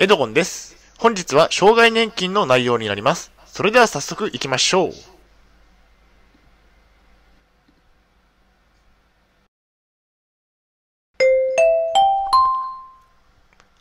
[0.00, 0.76] エドゴンです。
[0.96, 3.32] 本日は障害年金の内容になります。
[3.46, 4.92] それでは早速行きましょう。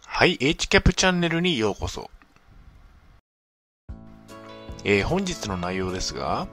[0.08, 2.10] はい、HCAP チャンネルにようこそ。
[4.84, 6.48] えー本日の内容ですが、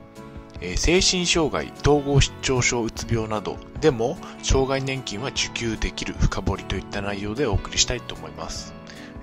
[0.61, 8.74] えー精神障害、統合失調症、うつ病などでも障害年金は受給できる深掘りといった内容でお送りしたいと思います。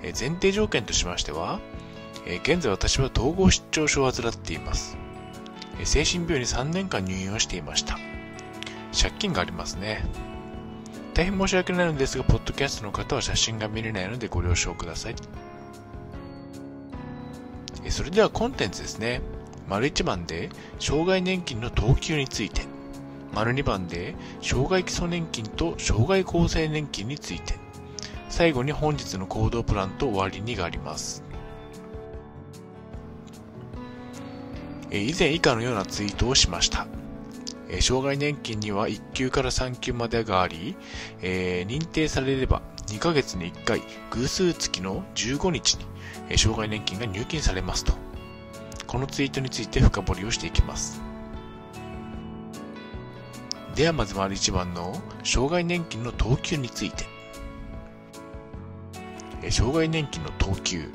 [0.02, 1.60] 前提条件としましては、
[2.44, 4.96] 現在私は統合失調症を患っています。
[5.84, 7.98] 精神病院に3年間入院をしていました。
[8.92, 10.04] 借金がありますね。
[11.14, 15.14] 大変申し訳ないのですが、ポッドキャストの方は写真が見れないのでご了承ください。
[17.88, 19.20] それではコンテンツですね。
[19.68, 22.62] 丸1番で、障害年金の等級について。
[23.34, 27.61] 丸2番で、障害基礎年金と障害構成年金について。
[28.32, 31.22] 最後に本日の行動プランと終わりにがあります。
[34.90, 36.86] 以前以下のようなツイートをしました。
[37.82, 40.76] 障害年金には1級から3級までがあり、
[41.20, 47.92] え認定されれば2ヶ月に1回偶数月の15日に、障害年金が入金されますと。
[48.86, 51.02] このツイートについて深掘りをしていきます。
[53.74, 57.11] ではまず丸1番の障害年金の等級について。
[59.50, 60.88] 障害年金の等級。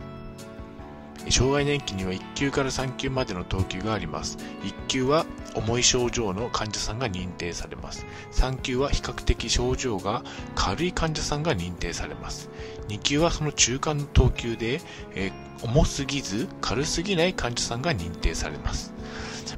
[1.30, 4.38] 障害年金には1級から3級までの等級があります。
[4.64, 8.06] 1級は重い症状の患者さんが認定されます。
[8.32, 10.24] 3級は比較的症状が
[10.56, 12.50] 軽い患者さんが認定されます。
[12.88, 14.82] 2級はその中間の等級で、
[15.16, 15.32] え
[15.64, 18.94] 重すぎず軽すぎない患者さんが認定されます。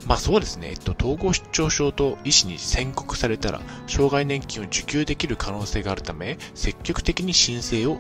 [0.08, 8.00] まあそうですね、えっと、統合失調症と医師に宣告されたら、障害年金を受給できる可能性があるため、積極的に申請を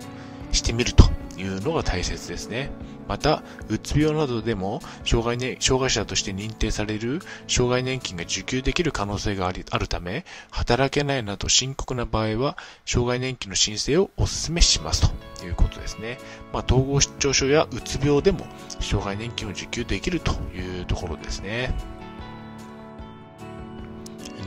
[0.52, 2.70] してみるというのが大切ですね。
[3.08, 16.20] また、うつ病などでも障害,、ね、障害者として認定される障害年金が受給できる可能性がありあるため、働けないなど深刻な場合は、障害年金の申請をお勧めしますということですね。
[16.54, 18.46] まあ、統合失調症やうつ病でも
[18.80, 21.74] 障害年金を受給できるというところですね。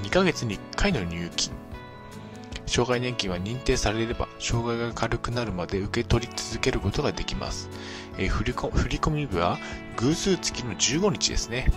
[0.04, 1.52] 2ヶ月に1回の入金。
[2.66, 7.68] 障害年金は認定されれば、障害が軽くなるまで受け取り続けることができます。
[8.18, 9.58] えー振り込み日は
[9.96, 11.70] 偶数月の15日ですね。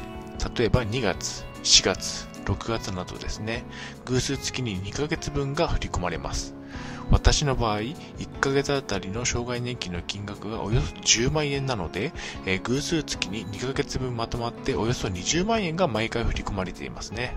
[0.58, 3.64] 例えば2月、4月、6月などですね。
[4.06, 6.54] 偶数月に2ヶ月分が振り込まれます。
[7.12, 12.14] 私の場合、1ヶ月あたりの障害年金の金額がおよそ10万円なので、
[12.46, 17.36] えー偶数月に2ヶ月分まとまっておよそ20万円が毎回振り込まれていますね。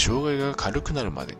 [0.00, 1.36] 障害が軽くなるまで。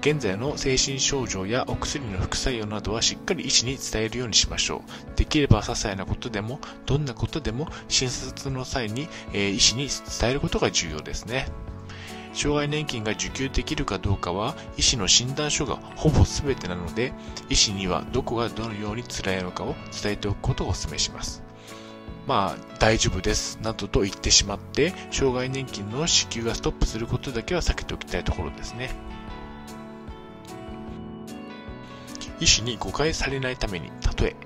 [0.00, 5.16] 現在の精神症状やお薬の副作用などはしっかり医師に伝えるようにしましょう。
[5.16, 9.88] できれば些細なことでも、どんなことでも診察の際に、えー医師に
[10.20, 11.48] 伝えることが重要ですね。
[12.32, 17.12] 障害年金が受給できるかどうかは医師の診断書がほぼ全てなので
[17.48, 21.42] 医師にはどこがどのように辛いのかを伝えておくことをお勧めします
[22.28, 28.90] まあ大丈夫ですなどと言ってしまって障害年金の支給がストップすることだけは避けておきたいところですね
[32.38, 33.90] 医師に誤解されないために
[34.20, 34.36] 例え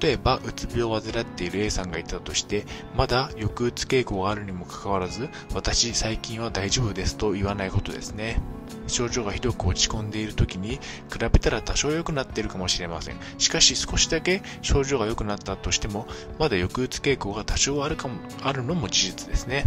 [0.00, 2.64] 例えば、うつ病を患っている A さんがいたとして、
[2.96, 8.40] まだ抑うつ傾向があるにもかかわらず、私、最近は大丈夫ですと言わないことですね。
[8.86, 10.80] 症状がひどく落ち込んでいる時に
[11.12, 13.16] 比べたら多少良くなっているかもしれません。
[13.38, 16.06] しかし少しだけ症状が良くなったとしても、
[16.38, 19.66] まだ抑うつ傾向が多少あるかも、あるのも事実ですね。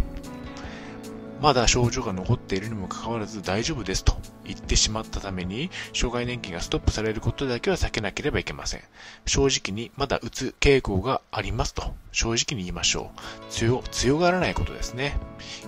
[1.40, 4.16] まだ症状が残っているにもかかわらず大丈夫ですと
[4.46, 8.80] 言ってしまったために、障害年金がストップされることだけは避けなければいけません。
[9.26, 13.20] 正直にまだうつ傾向がありますと正直に言いましょう。
[13.50, 15.18] 強、強がらないことですね。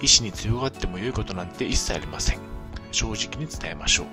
[0.00, 2.55] 医師に強がっても良いことなんて一切ありません。
[2.92, 4.06] 正直に伝えましょう。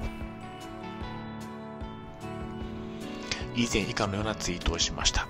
[3.55, 5.27] 以前以下のようなツイートをしました。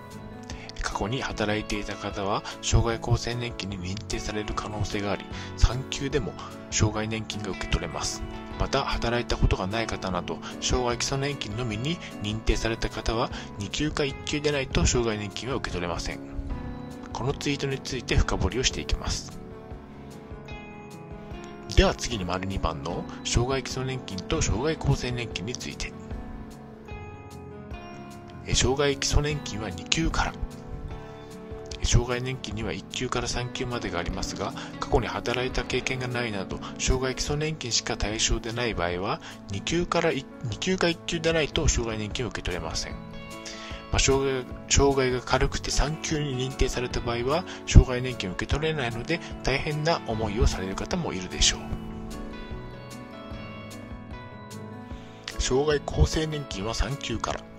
[0.82, 5.26] 過去に働いていた方は障害厚生年金に認定される可能性があり、
[5.58, 6.34] 3級でも
[6.72, 8.22] 障害年金が受け取れます。
[8.60, 13.30] また、働いたことがない方など、障害基礎年金のみに認定された方は、
[13.60, 16.20] 2級か1級でないと障害年金は受け取れません。
[17.12, 19.43] このツイートについて深掘りをしていきます。
[21.76, 25.92] では次に丸2番の障害基礎年金と障害厚生年金について。
[28.46, 30.34] え障害基礎年金は2級から。
[31.84, 39.20] 障害年金には1級から3級までがありますが、過去に働いた経験がないなど、障害基礎年金しか対象でない場合は、
[39.50, 40.26] 2級から2
[40.60, 43.13] 級か1級でないと障害年金を受け取れません。
[43.94, 51.60] まあ、障害障害が軽くて3級に認定された場合は、障害年金を受け取れないので、大変な思いをされる方もいるでしょう。
[55.40, 57.53] 障害厚生年金は3級から。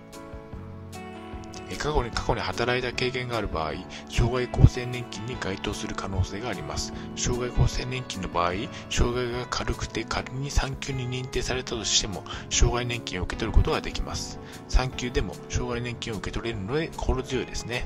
[1.77, 3.73] 過去に過去に働いた経験がある場合、
[4.09, 6.93] 障害厚生年金に該当する可能性があります。
[7.15, 8.53] 障害厚生年金の場合、
[8.89, 14.39] 障害が軽くて仮に3級に認定されたとしても、障害年金を受け取ることができます。
[14.69, 17.85] 3級でも障害年金を受け取れるので心強いですね。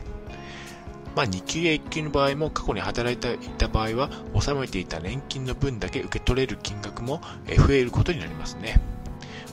[1.15, 8.79] まあ、2級や1級の場合も過去に働いていた場合は、納めていた年金の分だけ受け取れる金額も増えることになりますね。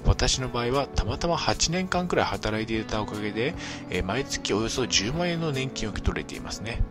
[0.07, 3.55] 私の場合はたまたま8年間くらい働いていたおかげで、
[3.91, 6.83] え毎月およそ10万円の年金を受け取れていますね。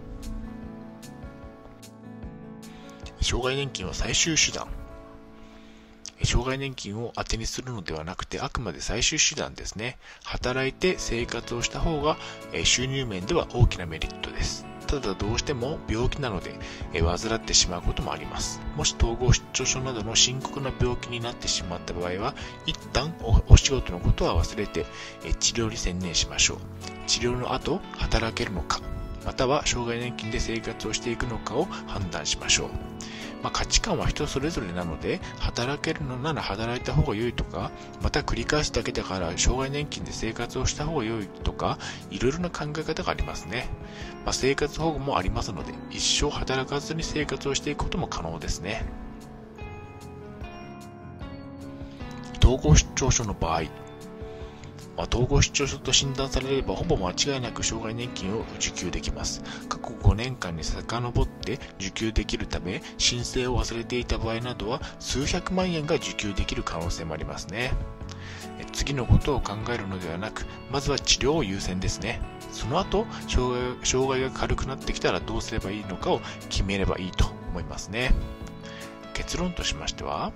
[3.21, 4.67] 障害年金は最終手段。
[6.23, 9.97] 障害年金を当てにするのではなくて、あくまで最終手段ですね。
[10.23, 12.17] 働いて生活をした方が、
[12.63, 14.67] 収入面では大きなメリットです。
[14.85, 16.57] ただどうしても病気なので、
[16.93, 18.61] え患ってしまうこともあります。
[18.75, 22.35] もし統合失調症などの深刻な病気になってしまった場合は、
[22.65, 23.13] 一旦
[23.47, 24.85] お仕事のことは忘れて、
[25.25, 26.57] え治療に専念しましょう。
[27.07, 28.81] 治療の後、働けるのか、
[29.25, 32.69] または障害年金で生活をしていくのかを判断しましょう。
[33.43, 37.71] まあ、価値観は人それぞれなので、働けるのなら働いた方が良いとか、
[38.01, 41.77] また繰り返すだけだから障害年金で生活をした方が良いとか、
[42.09, 43.69] いろいろな考え方がありますね。
[44.23, 48.85] まあ、生活保護もありますので、一生働かずに生活をしていくことも可能ですね。
[52.43, 53.63] 統合失調症の場合、
[54.97, 59.43] まあ、統合失調症と診断されればほぼ間違いなく障害年金を受給できます。
[59.67, 67.73] 過去5年間に遡って受給できるため、申請を忘れていた場合などは数百万円が受給できる可能性もありますね。
[68.73, 72.19] 次のことを考えるのではなく、まずは治療を優先ですね。
[72.51, 78.13] その後、障害障害が軽くなってきたらどうすればいいのかを決めればいいと思いますね。
[79.13, 80.31] 結論としましては、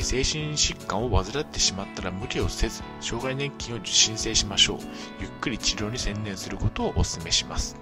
[0.00, 4.78] 精神疾患を患ってしまったら無理をせず、障害年金を申請しましょう。
[5.20, 7.76] ゆっくり治療に専念することをお勧めします。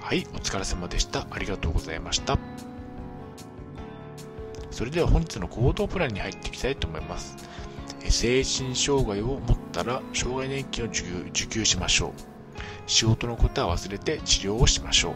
[0.00, 1.26] はい、お疲れ様でした。
[1.30, 2.38] ありがとうございました。
[4.70, 7.36] それでは本日の行動プランに入っていきたいと思います。
[8.08, 12.10] 精神障害を持ったら障害年金を受給しましょう。
[12.86, 15.14] 仕事のことは忘れて治療をしましょう。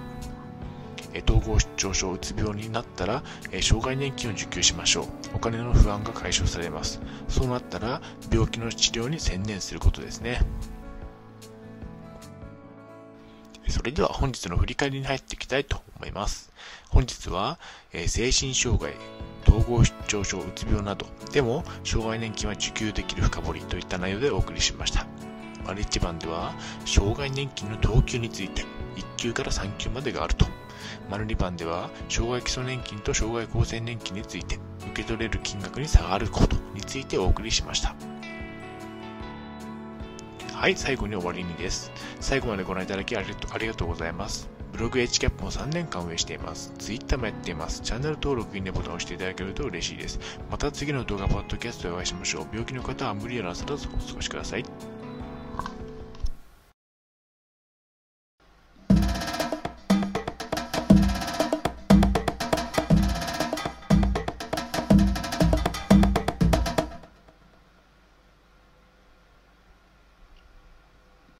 [1.24, 3.22] 統合失調症、うつ病になったら、
[3.62, 5.06] 障害年金を受給しましょう。
[5.34, 7.00] お金の不安が解消されます。
[7.28, 10.40] そうなったら、病気の治療に専念することですね。
[13.68, 16.52] それでは本日の振り返りに入っていきたいと思います。
[16.88, 17.58] 本日は、
[17.92, 18.94] え精神障害、
[19.46, 25.06] 統合失調症、うつ病などでも障害年金は受給できる深掘りといった内容でお送りしました。
[25.66, 26.54] 丸一番では、
[26.84, 28.62] 障害年金の等級について、
[28.96, 30.46] 1級から3級までがあると
[31.10, 34.58] 丸2番では、障害基礎年金と障害厚生年金について、
[34.90, 37.94] 受け取れる金額に差があることについてお送りしました。
[40.52, 41.92] はい、最後に終わりにです。
[42.20, 43.28] 最後までご覧いただきあり
[43.66, 44.48] がとうございます。
[44.72, 46.72] ブログ HCAP も3年間運営しています。
[46.78, 47.80] Twitter もやっています。
[47.82, 50.18] チャンネル登録、いいねボタンを押していただけると嬉しいです。
[50.50, 52.46] また次の動画、ポッドキャストでお会いしましょう。
[52.52, 54.64] 病気の方は無理やらさらずお過ごしください。